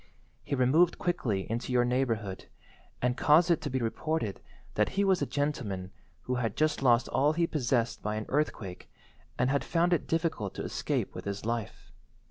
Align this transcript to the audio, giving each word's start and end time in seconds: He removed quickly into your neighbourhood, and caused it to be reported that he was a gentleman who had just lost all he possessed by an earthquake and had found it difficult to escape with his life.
He 0.41 0.55
removed 0.55 0.97
quickly 0.97 1.41
into 1.47 1.71
your 1.71 1.85
neighbourhood, 1.85 2.47
and 3.03 3.15
caused 3.15 3.51
it 3.51 3.61
to 3.61 3.69
be 3.69 3.77
reported 3.77 4.41
that 4.73 4.89
he 4.97 5.03
was 5.03 5.21
a 5.21 5.27
gentleman 5.27 5.91
who 6.23 6.33
had 6.41 6.57
just 6.57 6.81
lost 6.81 7.07
all 7.09 7.33
he 7.33 7.45
possessed 7.45 8.01
by 8.01 8.15
an 8.15 8.25
earthquake 8.27 8.89
and 9.37 9.51
had 9.51 9.63
found 9.63 9.93
it 9.93 10.07
difficult 10.07 10.55
to 10.55 10.63
escape 10.63 11.13
with 11.13 11.25
his 11.25 11.45
life. 11.45 11.91